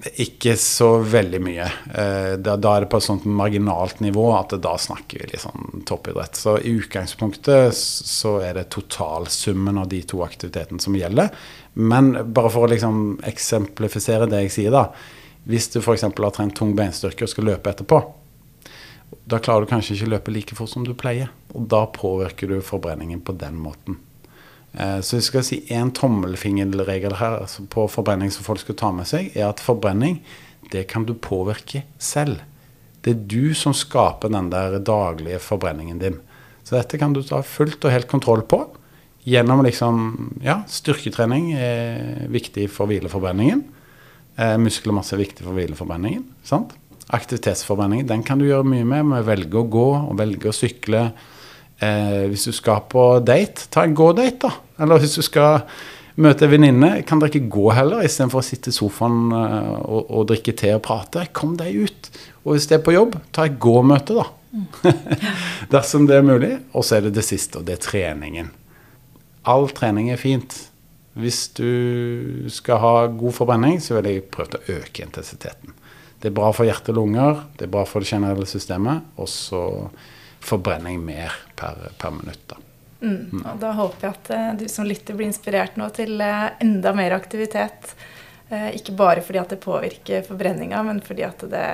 [0.00, 1.66] Ikke så veldig mye.
[1.92, 5.82] Eh, da, er det på et sånt marginalt nivå at da snakker vi litt sånn
[5.88, 6.38] toppidrett.
[6.40, 11.28] Så i utgangspunktet så er det totalsummen av de to aktivitetene som gjelder.
[11.76, 14.88] Men bare for å liksom eksemplifisere det jeg sier, da.
[15.44, 16.06] Hvis du f.eks.
[16.08, 18.00] har trent tung beinstyrke og skal løpe etterpå,
[19.28, 21.28] da klarer du kanskje ikke løpe like fort som du pleier.
[21.52, 24.00] Og da påvirker du forbrenningen på den måten.
[24.72, 28.92] Eh, så jeg skal si en tommelfingerregel her altså på forbrenning som folk skal ta
[28.94, 30.20] med seg, er at forbrenning
[30.70, 32.44] det kan du påvirke selv.
[33.02, 36.20] Det er du som skaper den der daglige forbrenningen din.
[36.62, 38.66] Så dette kan du ta fullt og helt kontroll på
[39.26, 40.04] gjennom liksom
[40.44, 43.64] Ja, styrketrening er viktig for hvileforbrenningen.
[44.36, 46.24] Eh, muskelmasse er viktig for hvileforbrenningen.
[46.44, 46.76] sant?
[47.10, 50.54] Aktivitetsforbrenningen den kan du gjøre mye med med å velge å gå og velge å
[50.54, 51.10] sykle
[51.80, 54.84] Eh, hvis du skal på date, ta en gå-date, da.
[54.84, 55.62] Eller hvis du skal
[56.20, 60.10] møte en venninne, kan dere ikke gå heller, istedenfor å sitte i sofaen eh, og,
[60.10, 61.24] og, drikke te og prate.
[61.36, 62.10] Kom deg ut.
[62.44, 64.28] Og hvis det er på jobb, ta et gå-møte, da.
[64.50, 64.66] Mm.
[65.74, 66.52] Dersom det er mulig.
[66.74, 68.52] Og så er det det siste, og det er treningen.
[69.48, 70.58] All trening er fint.
[71.20, 75.72] Hvis du skal ha god forbrenning, så vil jeg prøve å øke intensiteten.
[76.20, 79.06] Det er bra for hjerte og lunger, det er bra for det generelle systemet.
[79.16, 79.62] Og så
[80.40, 82.42] forbrenning mer per, per minutt.
[82.46, 82.56] Da.
[83.00, 83.30] Mm.
[83.32, 83.44] mm.
[83.52, 86.92] Og da håper jeg at uh, du som lytter blir inspirert nå til uh, enda
[86.96, 87.94] mer aktivitet.
[88.50, 91.66] Uh, ikke bare fordi at det påvirker forbrenninga, men fordi at det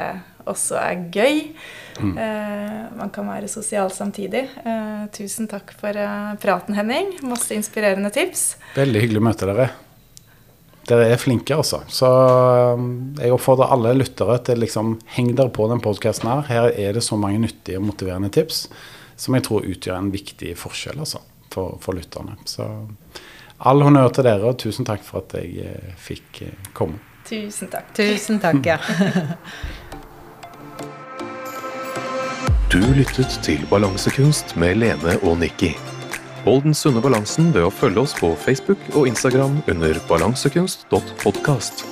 [0.46, 1.40] også er gøy.
[1.96, 2.12] Mm.
[3.00, 4.44] man kan være sosial samtidig.
[5.16, 5.96] tusen takk for
[6.38, 7.16] praten, Henning.
[7.26, 8.52] Masse inspirerende tips.
[8.76, 9.66] Veldig hyggelig å møte dere.
[10.86, 11.80] Dere er flinke, altså.
[11.90, 12.08] Så
[13.18, 16.44] jeg oppfordrer alle lyttere til liksom heng dere på den podkasten her.
[16.46, 18.68] Her er det så mange nyttige og motiverende tips
[19.16, 21.18] som jeg tror utgjør en viktig forskjell altså,
[21.52, 22.36] for, for lytterne.
[22.48, 22.68] Så
[23.58, 26.98] all honnør til dere, og tusen takk for at jeg eh, fikk eh, komme.
[27.26, 27.84] Tusen takk.
[27.96, 28.78] Tusen takk, ja.
[32.72, 35.70] du lyttet til Balansekunst med Lene og Nikki.
[36.46, 41.82] Hold den sunne balansen ved å følge oss på Facebook og Instagram under balansekunst.podkast.